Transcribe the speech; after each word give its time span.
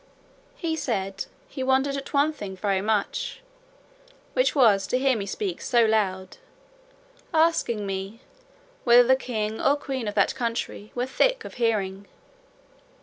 He 0.55 0.75
said 0.75 1.25
"he 1.47 1.61
wondered 1.61 1.95
at 1.95 2.11
one 2.11 2.33
thing 2.33 2.55
very 2.55 2.81
much, 2.81 3.43
which 4.33 4.55
was, 4.55 4.87
to 4.87 4.97
hear 4.97 5.15
me 5.15 5.27
speak 5.27 5.61
so 5.61 5.85
loud;" 5.85 6.37
asking 7.35 7.85
me 7.85 8.19
"whether 8.83 9.03
the 9.03 9.15
king 9.15 9.61
or 9.61 9.75
queen 9.75 10.07
of 10.07 10.15
that 10.15 10.33
country 10.33 10.91
were 10.95 11.05
thick 11.05 11.45
of 11.45 11.53
hearing?" 11.61 12.07